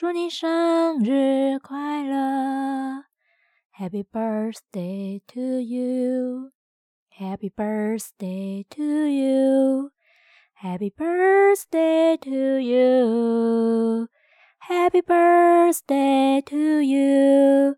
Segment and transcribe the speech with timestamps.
[0.00, 3.04] 祝你生日快乐
[3.78, 8.82] ，Happy birthday to you，Happy birthday to
[10.62, 12.30] you，Happy birthday to
[12.62, 14.08] you，Happy
[15.02, 17.76] birthday to you。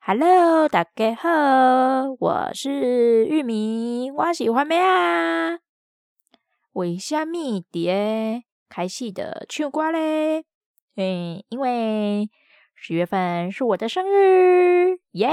[0.00, 1.30] Hello，大家好，
[2.20, 5.60] 我是玉米，我喜欢咩啊？
[6.74, 10.44] 为虾米伫开戏的唱歌嘞？
[10.96, 12.30] 嗯，因为
[12.74, 15.28] 十月份是我的生日，耶！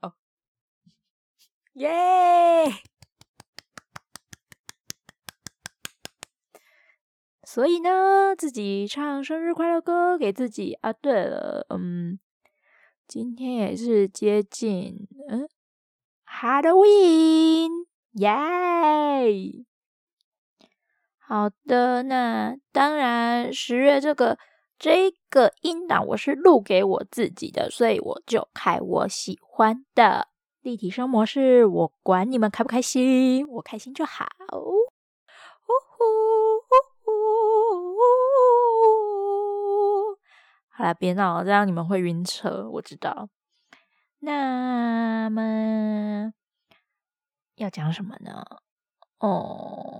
[0.00, 0.14] 哦，
[1.74, 1.88] 耶！
[7.42, 10.92] 所以呢，自己唱生日快乐歌给自己啊。
[10.92, 12.20] 对了，嗯，
[13.08, 15.48] 今天也是接近嗯
[16.26, 19.65] ，Halloween，耶！
[21.28, 24.38] 好的，那当然，十月这个
[24.78, 30.28] 这个音档我是录给我自己的，所以我就开我喜欢的
[30.60, 31.66] 立体声模式。
[31.66, 34.24] 我管你们开不开心，我开心就好。
[34.46, 34.62] 呼
[35.66, 36.04] 呼
[36.62, 36.68] 呼
[37.02, 37.10] 呼
[37.96, 38.00] 呼！
[40.68, 43.28] 好了，别闹了，这样你们会晕车，我知道。
[44.20, 46.32] 那么
[47.56, 48.44] 要讲什么呢？
[49.18, 49.95] 哦。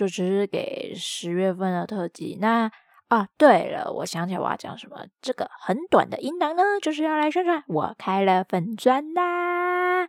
[0.00, 2.38] 就只是给十月份的特辑。
[2.40, 2.72] 那
[3.08, 4.96] 啊，对了，我想起来我要讲什么。
[5.20, 10.08] 这个很短的音档呢，就是要来宣传我开了粉专啦。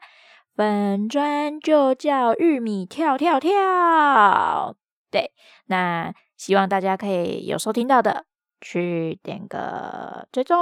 [0.55, 4.77] 粉专就叫玉米跳跳跳。
[5.09, 5.33] 对，
[5.65, 8.23] 那希望大家可以有收听到的，
[8.61, 10.57] 去点个追踪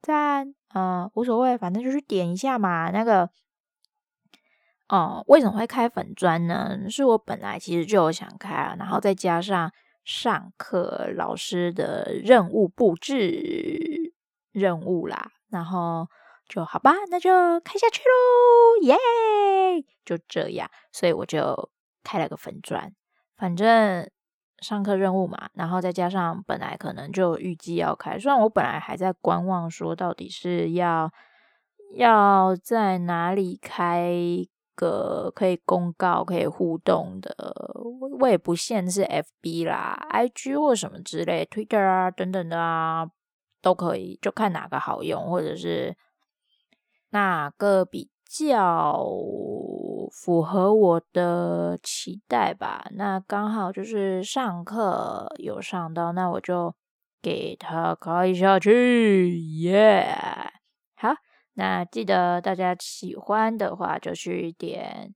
[0.00, 3.28] 赞，嗯，无所谓，反正就是点一下嘛，那个。
[4.94, 6.78] 哦，为什么会开粉砖呢？
[6.88, 9.72] 是我本来其实就有想开啊，然后再加上
[10.04, 14.14] 上课老师的任务布置
[14.52, 16.06] 任务啦，然后
[16.48, 18.94] 就好吧，那就开下去喽，耶！
[20.04, 21.70] 就这样，所以我就
[22.04, 22.92] 开了个粉专，
[23.36, 24.08] 反正
[24.60, 31.10] 上课任务嘛，然后再加上本来可能就预计要开，虽然我本来还在观望，说到底是要
[31.96, 34.46] 要在哪里开。
[34.74, 37.34] 个可以公告、可以互动的，
[38.18, 43.10] 我也不限是 FB 啦、IG 或什么之类，Twitter 啊等等的啊，
[43.62, 45.96] 都可以，就看哪个好用，或者是
[47.10, 49.06] 哪个比较
[50.10, 52.84] 符合我的期待吧。
[52.96, 56.74] 那刚好就是上课有上到，那我就
[57.22, 60.33] 给他开下去，耶、yeah!！
[61.54, 65.14] 那记得大家喜欢的话，就去点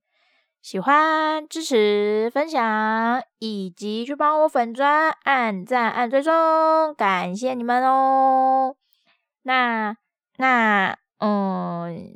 [0.61, 6.33] 喜欢、支持、分享，以及去帮我粉专按赞、按追踪，
[6.95, 8.75] 感谢你们哦。
[9.43, 9.95] 那
[10.37, 12.13] 那嗯，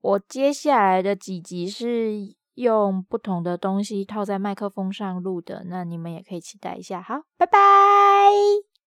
[0.00, 7.00] 我接下来的几集是用不同的东西套在麦克风上录的，那你们也可以期待一下。
[7.00, 8.77] 好，拜拜。